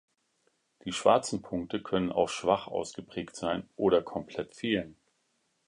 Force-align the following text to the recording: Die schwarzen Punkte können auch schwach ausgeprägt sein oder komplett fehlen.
Die 0.83 0.93
schwarzen 0.93 1.43
Punkte 1.43 1.79
können 1.79 2.11
auch 2.11 2.27
schwach 2.27 2.65
ausgeprägt 2.65 3.35
sein 3.35 3.69
oder 3.75 4.01
komplett 4.01 4.55
fehlen. 4.55 4.95